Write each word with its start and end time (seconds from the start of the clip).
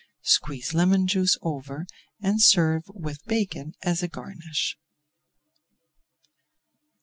Squeeze 0.23 0.73
lemon 0.73 1.05
juice 1.05 1.37
over 1.43 1.85
and 2.19 2.41
serve 2.41 2.85
with 2.87 3.23
bacon 3.25 3.75
as 3.83 4.01
a 4.01 4.07
garnish. 4.07 4.75